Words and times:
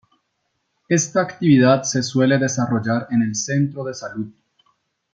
Esta 0.89 1.21
actividad 1.21 1.83
se 1.83 2.01
suele 2.01 2.39
desarrollar 2.39 3.05
en 3.11 3.21
el 3.21 3.35
centro 3.35 3.83
de 3.83 3.93
salud. 3.93 4.31